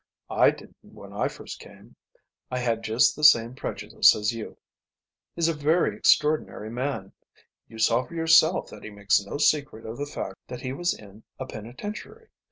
I 0.31 0.49
didn't 0.49 0.77
when 0.81 1.13
I 1.13 1.27
first 1.27 1.59
came. 1.59 1.95
I 2.49 2.57
had 2.57 2.83
just 2.83 3.15
the 3.15 3.23
same 3.23 3.53
prejudice 3.53 4.15
as 4.15 4.33
you. 4.33 4.57
He's 5.35 5.47
a 5.47 5.53
very 5.53 5.95
extraordinary 5.95 6.71
man. 6.71 7.13
You 7.67 7.77
saw 7.77 8.03
for 8.05 8.15
yourself 8.15 8.71
that 8.71 8.83
he 8.83 8.89
makes 8.89 9.23
no 9.23 9.37
secret 9.37 9.85
of 9.85 9.99
the 9.99 10.07
fact 10.07 10.37
that 10.47 10.61
he 10.61 10.73
was 10.73 10.95
in 10.95 11.21
a 11.37 11.45
penitentiary. 11.45 12.29